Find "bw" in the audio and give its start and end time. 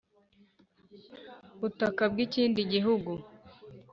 2.11-2.17